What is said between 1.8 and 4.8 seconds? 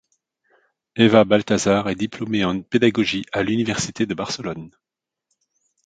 est diplômée en pédagogie à l'université de Barcelone.